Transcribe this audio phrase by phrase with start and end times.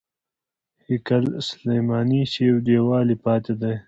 [0.87, 3.75] هیکل سلیماني چې یو دیوال یې پاتې دی.